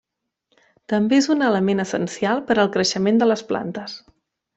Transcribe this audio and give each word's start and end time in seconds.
També 0.93 1.19
és 1.23 1.27
un 1.35 1.43
element 1.47 1.83
essencial 1.83 2.41
per 2.47 2.57
al 2.63 2.71
creixement 2.77 3.21
de 3.21 3.29
les 3.33 3.45
plantes. 3.53 3.95